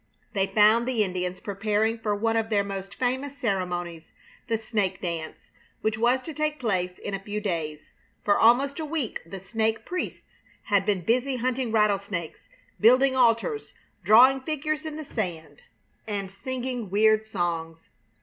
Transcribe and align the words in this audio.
They 0.33 0.47
found 0.47 0.87
the 0.87 1.03
Indians 1.03 1.39
preparing 1.39 1.99
for 1.99 2.15
one 2.15 2.35
of 2.35 2.49
their 2.49 2.63
most 2.63 2.95
famous 2.95 3.37
ceremonies, 3.37 4.13
the 4.47 4.57
snake 4.57 4.99
dance, 4.99 5.51
which 5.81 5.95
was 5.95 6.23
to 6.23 6.33
take 6.33 6.57
place 6.59 6.97
in 6.97 7.13
a 7.13 7.19
few 7.19 7.39
days. 7.39 7.91
For 8.25 8.35
almost 8.35 8.79
a 8.79 8.83
week 8.85 9.21
the 9.27 9.39
snake 9.39 9.85
priests 9.85 10.41
had 10.63 10.87
been 10.87 11.01
busy 11.03 11.35
hunting 11.35 11.71
rattlesnakes, 11.71 12.47
building 12.79 13.15
altars, 13.15 13.73
drawing 14.03 14.41
figures 14.41 14.87
in 14.87 14.95
the 14.95 15.05
sand, 15.05 15.61
and 16.07 16.31
singing 16.31 16.89
weird 16.89 17.23
songs. 17.23 17.87